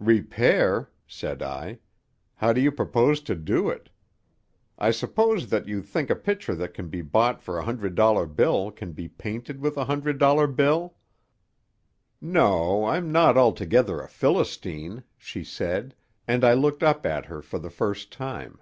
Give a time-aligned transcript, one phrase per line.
[0.00, 1.78] "Repair?" said I.
[2.34, 3.88] "How do you propose to do it?
[4.80, 8.26] I suppose that you think a picture that can be bought for a hundred dollar
[8.26, 10.96] bill can be painted with a hundred dollar bill."
[12.20, 15.94] "No; I'm not altogether a Philistine," she said,
[16.26, 18.60] and I looked up at her for the first time.